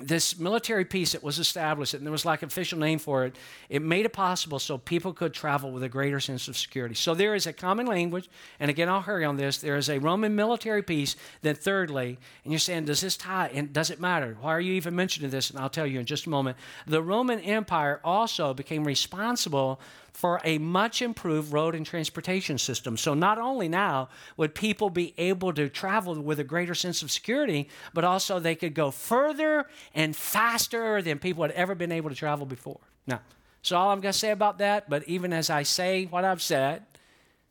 [0.00, 3.36] This military peace that was established, and there was like official name for it,
[3.68, 6.94] it made it possible so people could travel with a greater sense of security.
[6.94, 9.58] So there is a common language, and again, I'll hurry on this.
[9.58, 11.14] There is a Roman military peace.
[11.42, 13.50] Then, thirdly, and you're saying, does this tie?
[13.52, 14.34] And does it matter?
[14.40, 15.50] Why are you even mentioning this?
[15.50, 16.56] And I'll tell you in just a moment.
[16.86, 19.78] The Roman Empire also became responsible
[20.12, 22.96] for a much improved road and transportation system.
[22.96, 27.10] So not only now would people be able to travel with a greater sense of
[27.10, 32.10] security, but also they could go further and faster than people had ever been able
[32.10, 32.80] to travel before.
[33.06, 33.20] Now,
[33.62, 36.42] so all I'm going to say about that, but even as I say what I've
[36.42, 36.84] said,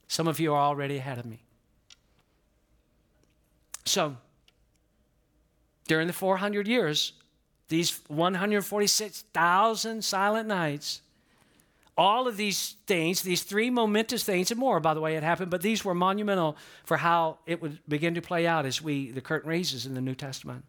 [0.07, 1.39] some of you are already ahead of me.
[3.85, 4.17] So,
[5.87, 7.13] during the 400 years,
[7.69, 11.01] these 146,000 silent nights,
[11.97, 15.51] all of these things, these three momentous things, and more, by the way, it happened,
[15.51, 19.21] but these were monumental for how it would begin to play out as we the
[19.21, 20.63] curtain raises in the New Testament.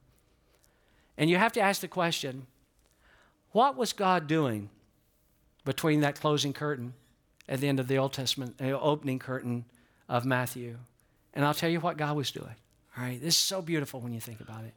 [1.17, 2.47] And you have to ask the question,
[3.53, 4.71] what was God doing
[5.65, 6.95] between that closing curtain
[7.49, 9.65] at the end of the Old Testament, the opening curtain
[10.09, 10.79] of Matthew?
[11.35, 12.55] And I'll tell you what God was doing.
[12.97, 14.75] All right, this is so beautiful when you think about it.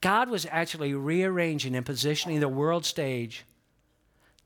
[0.00, 3.44] God was actually rearranging and positioning the world stage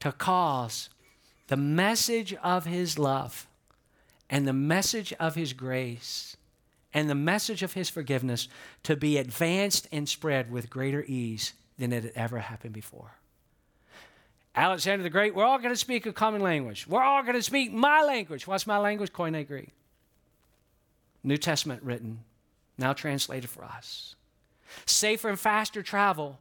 [0.01, 0.90] to cause
[1.48, 3.46] the message of his love
[4.30, 6.37] and the message of his grace
[6.94, 8.48] and the message of his forgiveness
[8.82, 13.12] to be advanced and spread with greater ease than it had ever happened before.
[14.54, 16.87] Alexander the Great, we're all going to speak a common language.
[16.88, 18.46] We're all going to speak my language.
[18.46, 19.12] What's my language?
[19.12, 19.68] Koine Greek.
[21.22, 22.20] New Testament written,
[22.76, 24.16] now translated for us.
[24.87, 26.38] Safer and faster travel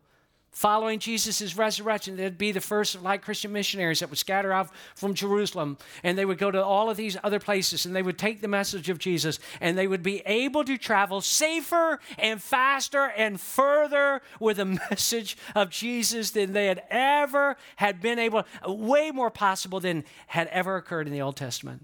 [0.57, 5.13] Following Jesus' resurrection, they'd be the first light Christian missionaries that would scatter out from
[5.13, 8.41] Jerusalem and they would go to all of these other places and they would take
[8.41, 13.39] the message of Jesus and they would be able to travel safer and faster and
[13.39, 19.29] further with the message of Jesus than they had ever had been able, way more
[19.29, 21.83] possible than had ever occurred in the Old Testament.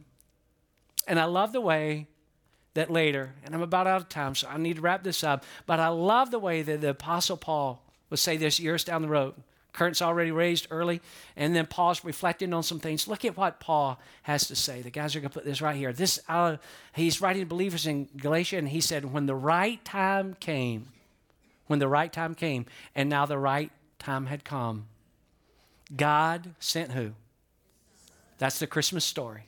[1.08, 2.08] And I love the way
[2.74, 5.46] that later, and I'm about out of time, so I need to wrap this up,
[5.68, 7.83] but I love the way that the Apostle Paul
[8.14, 9.34] let's say this years down the road.
[9.74, 11.02] Current's already raised early,
[11.36, 13.08] and then Paul's reflecting on some things.
[13.08, 14.84] Look at what Paul has to say.
[14.84, 15.92] The guys are going to put this right here.
[15.92, 16.58] This uh,
[16.94, 20.90] he's writing to believers in Galatia, and he said, "When the right time came,
[21.66, 24.86] when the right time came, and now the right time had come,
[25.96, 27.14] God sent who?
[28.38, 29.48] That's the Christmas story.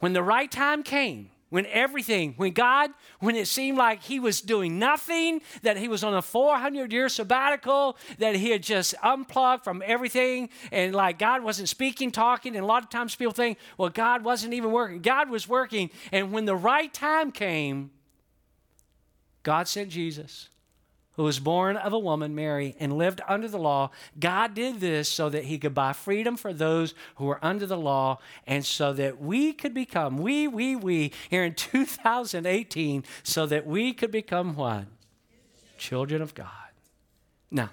[0.00, 4.40] When the right time came, when everything, when God, when it seemed like He was
[4.40, 9.64] doing nothing, that He was on a 400 year sabbatical, that He had just unplugged
[9.64, 13.58] from everything, and like God wasn't speaking, talking, and a lot of times people think,
[13.78, 15.00] well, God wasn't even working.
[15.00, 17.90] God was working, and when the right time came,
[19.42, 20.48] God sent Jesus
[21.16, 23.90] who was born of a woman, Mary, and lived under the law.
[24.18, 27.76] God did this so that he could buy freedom for those who were under the
[27.76, 33.66] law and so that we could become, we, we, we, here in 2018, so that
[33.66, 34.86] we could become what?
[35.78, 36.48] Children of God.
[37.50, 37.70] Now,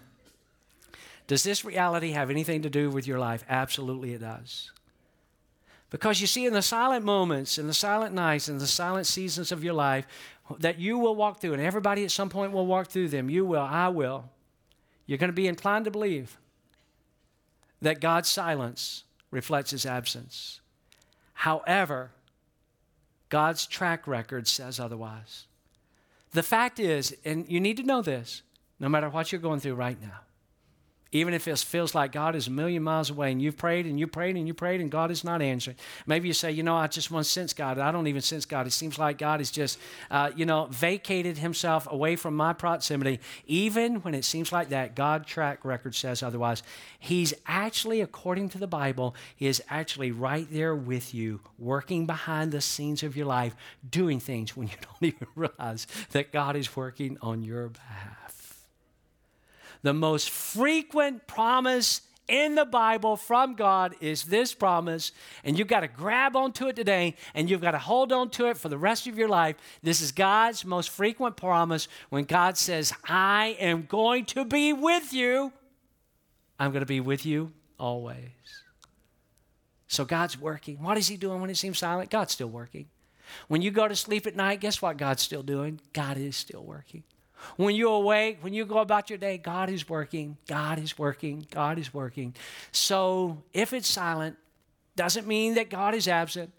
[1.28, 3.44] does this reality have anything to do with your life?
[3.50, 4.72] Absolutely, it does.
[5.90, 9.52] Because you see, in the silent moments, in the silent nights, in the silent seasons
[9.52, 10.08] of your life,
[10.60, 13.30] that you will walk through, and everybody at some point will walk through them.
[13.30, 14.30] You will, I will.
[15.06, 16.38] You're going to be inclined to believe
[17.82, 20.62] that God's silence reflects his absence.
[21.34, 22.12] However,
[23.30, 25.48] God's track record says otherwise.
[26.34, 28.44] The fact is, and you need to know this,
[28.80, 30.20] no matter what you're going through right now,
[31.12, 34.00] even if it feels like God is a million miles away and you've prayed and
[34.00, 35.76] you prayed and you prayed and God is not answering.
[36.06, 37.78] Maybe you say, you know, I just want to sense God.
[37.80, 38.66] I don't even sense God.
[38.66, 39.78] It seems like God has just,
[40.10, 43.20] uh, you know, vacated himself away from my proximity.
[43.46, 46.64] Even when it seems like that, God track record says otherwise.
[46.98, 52.54] He's actually, according to the Bible, he is actually right there with you, working behind
[52.54, 53.54] the scenes of your life,
[53.90, 58.21] doing things when you don't even realize that God is working on your behalf
[59.82, 65.12] the most frequent promise in the Bible from God is this promise,
[65.44, 68.48] and you've got to grab onto it today and you've got to hold on to
[68.48, 69.58] it for the rest of your life.
[69.84, 75.14] This is God's most frequent promise when God says, I am going to be with
[75.14, 75.52] you.
[76.58, 78.30] I'm going to be with you always.
[79.88, 80.82] So God's working.
[80.82, 82.10] What is He doing when it seems silent?
[82.10, 82.88] God's still working.
[83.50, 85.82] When you go to sleep at night, guess what God's still doing?
[85.92, 87.04] God is still working.
[87.58, 90.38] When you awake, when you go about your day, God is working.
[90.48, 91.46] God is working.
[91.52, 92.36] God is working.
[92.72, 94.38] So if it's silent,
[94.96, 96.52] doesn't mean that God is absent.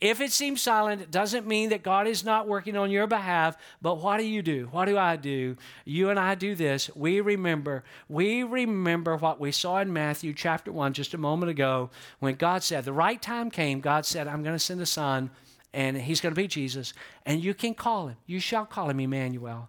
[0.00, 3.56] If it seems silent, it doesn't mean that God is not working on your behalf.
[3.80, 4.68] But what do you do?
[4.70, 5.56] What do I do?
[5.84, 6.90] You and I do this.
[6.94, 7.84] We remember.
[8.08, 12.62] We remember what we saw in Matthew chapter 1 just a moment ago when God
[12.62, 13.80] said, the right time came.
[13.80, 15.30] God said, I'm going to send a son,
[15.72, 16.92] and he's going to be Jesus.
[17.24, 18.16] And you can call him.
[18.26, 19.68] You shall call him Emmanuel.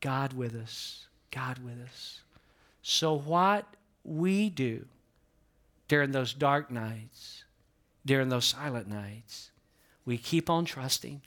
[0.00, 1.06] God with us.
[1.30, 2.20] God with us.
[2.82, 3.66] So, what
[4.04, 4.86] we do
[5.88, 7.44] during those dark nights,
[8.04, 9.50] during those silent nights,
[10.04, 11.20] we keep on trusting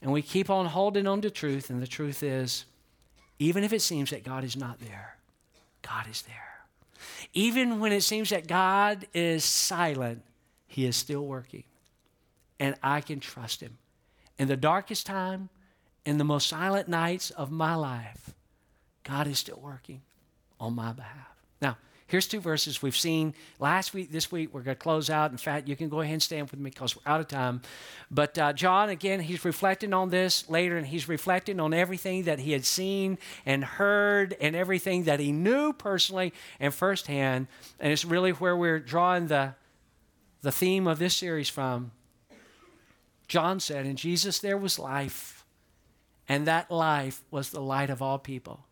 [0.00, 1.70] and we keep on holding on to truth.
[1.70, 2.64] And the truth is,
[3.38, 5.16] even if it seems that God is not there,
[5.82, 6.66] God is there.
[7.32, 10.22] Even when it seems that God is silent,
[10.66, 11.64] He is still working.
[12.60, 13.78] And I can trust Him.
[14.38, 15.48] In the darkest time,
[16.04, 18.34] in the most silent nights of my life,
[19.04, 20.02] God is still working
[20.60, 21.34] on my behalf.
[21.60, 21.76] Now,
[22.06, 24.52] here's two verses we've seen last week, this week.
[24.52, 25.30] We're going to close out.
[25.30, 27.62] In fact, you can go ahead and stand with me because we're out of time.
[28.10, 32.38] But uh, John, again, he's reflecting on this later, and he's reflecting on everything that
[32.38, 37.46] he had seen and heard and everything that he knew personally and firsthand.
[37.80, 39.54] And it's really where we're drawing the,
[40.42, 41.92] the theme of this series from.
[43.26, 45.43] John said, In Jesus there was life
[46.28, 48.66] and that life was the light of all people.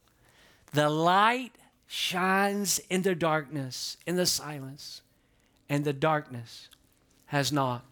[0.73, 1.53] The light
[1.87, 5.03] shines in the darkness, in the silence,
[5.69, 6.69] and the darkness
[7.27, 7.85] has not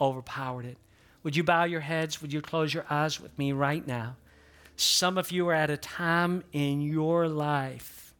[0.00, 0.78] overpowered it.
[1.22, 2.22] Would you bow your heads?
[2.22, 4.16] Would you close your eyes with me right now?
[4.76, 8.14] Some of you are at a time in your life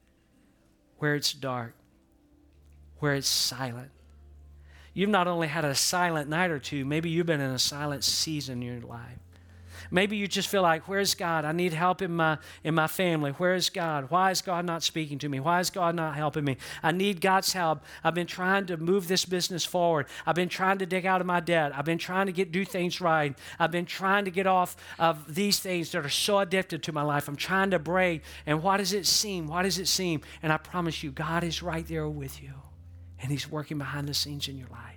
[0.99, 1.74] where it's dark,
[2.99, 3.91] where it's silent.
[4.95, 8.03] You've not only had a silent night or two, maybe you've been in a silent
[8.03, 9.18] season in your life.
[9.91, 11.45] Maybe you just feel like, where's God?
[11.45, 13.32] I need help in my in my family.
[13.32, 14.11] Where is God?
[14.11, 15.41] Why is God not speaking to me?
[15.41, 16.57] Why is God not helping me?
[16.82, 17.84] I need God's help.
[18.03, 20.07] I've been trying to move this business forward.
[20.26, 21.76] I've been trying to dig out of my debt.
[21.76, 23.37] I've been trying to get do things right.
[23.59, 27.03] I've been trying to get off of these things that are so addicted to my
[27.03, 27.28] life.
[27.28, 28.22] I'm trying to break.
[28.47, 29.47] And what does it seem?
[29.47, 30.20] What does it seem?
[30.43, 32.53] And I promise you, God is right there with you.
[33.20, 34.95] And He's working behind the scenes in your life.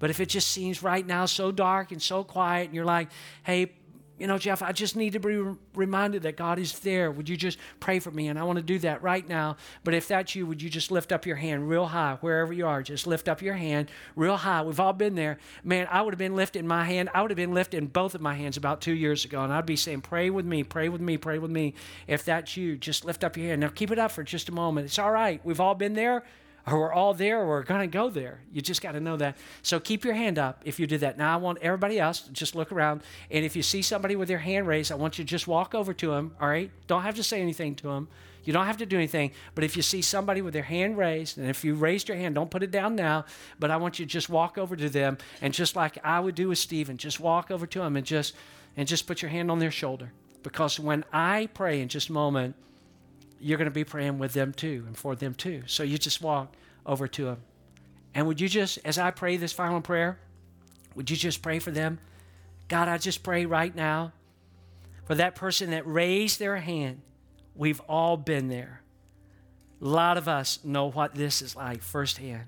[0.00, 3.10] But if it just seems right now so dark and so quiet, and you're like,
[3.44, 3.70] hey,
[4.20, 5.42] you know, Jeff, I just need to be
[5.74, 7.10] reminded that God is there.
[7.10, 8.28] Would you just pray for me?
[8.28, 9.56] And I want to do that right now.
[9.82, 12.66] But if that's you, would you just lift up your hand real high, wherever you
[12.66, 12.82] are?
[12.82, 14.60] Just lift up your hand real high.
[14.60, 15.38] We've all been there.
[15.64, 17.08] Man, I would have been lifting my hand.
[17.14, 19.42] I would have been lifting both of my hands about two years ago.
[19.42, 21.72] And I'd be saying, pray with me, pray with me, pray with me.
[22.06, 23.62] If that's you, just lift up your hand.
[23.62, 24.84] Now keep it up for just a moment.
[24.84, 25.40] It's all right.
[25.44, 26.24] We've all been there
[26.66, 28.40] or we're all there or we're going to go there.
[28.52, 29.36] You just got to know that.
[29.62, 31.18] So keep your hand up if you do that.
[31.18, 33.02] Now I want everybody else to just look around.
[33.30, 35.74] And if you see somebody with their hand raised, I want you to just walk
[35.74, 36.70] over to them, all right?
[36.86, 38.08] Don't have to say anything to them.
[38.44, 39.32] You don't have to do anything.
[39.54, 42.34] But if you see somebody with their hand raised, and if you raised your hand,
[42.34, 43.26] don't put it down now,
[43.58, 46.34] but I want you to just walk over to them and just like I would
[46.34, 48.34] do with Stephen, just walk over to them and just
[48.76, 50.12] and just put your hand on their shoulder.
[50.42, 52.54] Because when I pray in just a moment,
[53.40, 55.62] you're going to be praying with them too and for them too.
[55.66, 57.38] So you just walk over to them.
[58.14, 60.18] And would you just, as I pray this final prayer,
[60.94, 61.98] would you just pray for them?
[62.68, 64.12] God, I just pray right now
[65.04, 67.00] for that person that raised their hand.
[67.54, 68.82] We've all been there.
[69.80, 72.44] A lot of us know what this is like firsthand.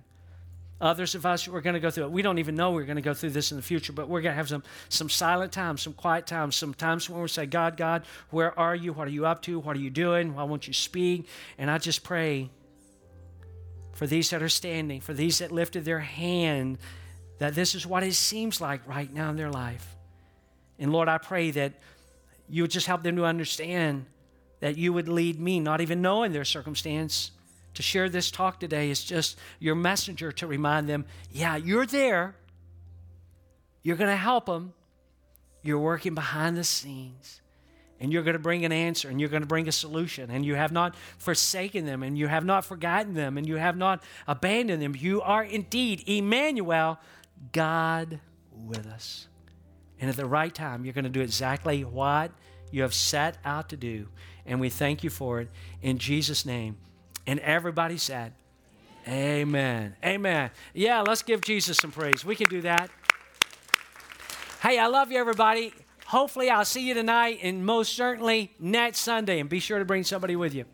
[0.82, 2.10] Others of us, we're going to go through it.
[2.10, 4.20] We don't even know we're going to go through this in the future, but we're
[4.20, 7.46] going to have some, some silent times, some quiet times, some times when we say,
[7.46, 8.92] God, God, where are you?
[8.92, 9.60] What are you up to?
[9.60, 10.34] What are you doing?
[10.34, 11.28] Why won't you speak?
[11.56, 12.50] And I just pray
[13.92, 16.78] for these that are standing, for these that lifted their hand,
[17.38, 19.94] that this is what it seems like right now in their life.
[20.80, 21.74] And Lord, I pray that
[22.48, 24.06] you would just help them to understand
[24.58, 27.30] that you would lead me, not even knowing their circumstance
[27.74, 32.36] to share this talk today is just your messenger to remind them yeah, you're there.
[33.82, 34.74] You're going to help them.
[35.62, 37.40] You're working behind the scenes.
[37.98, 40.28] And you're going to bring an answer and you're going to bring a solution.
[40.30, 43.76] And you have not forsaken them and you have not forgotten them and you have
[43.76, 44.96] not abandoned them.
[44.98, 46.98] You are indeed Emmanuel,
[47.52, 48.18] God
[48.52, 49.28] with us.
[50.00, 52.32] And at the right time, you're going to do exactly what
[52.72, 54.08] you have set out to do.
[54.46, 55.48] And we thank you for it.
[55.80, 56.78] In Jesus' name,
[57.26, 58.32] And everybody said,
[59.06, 59.96] Amen.
[60.04, 60.50] Amen.
[60.74, 62.24] Yeah, let's give Jesus some praise.
[62.24, 62.90] We can do that.
[64.62, 65.72] Hey, I love you, everybody.
[66.06, 69.40] Hopefully, I'll see you tonight and most certainly next Sunday.
[69.40, 70.66] And be sure to bring somebody with you.